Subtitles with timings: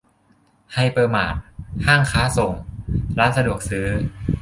[0.73, 1.35] -ไฮเปอร์มาร์ต
[1.85, 2.53] ห้างค้าส่ง
[3.19, 3.87] ร้านสะดวกซื้อ